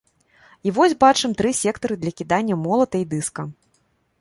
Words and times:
А 0.69 0.71
вось 0.77 0.95
бачым 1.03 1.35
тры 1.41 1.51
сектары 1.61 1.99
для 2.05 2.11
кідання 2.23 2.55
молата 2.65 2.97
і 3.05 3.07
дыска. 3.13 3.41